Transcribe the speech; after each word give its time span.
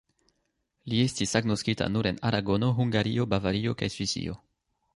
Li 0.93 1.01
estis 1.09 1.33
agnoskita 1.39 1.89
nur 1.97 2.09
en 2.13 2.19
Aragono, 2.31 2.73
Hungario, 2.81 3.29
Bavario 3.35 3.77
kaj 3.83 3.95
Svisio. 3.99 4.39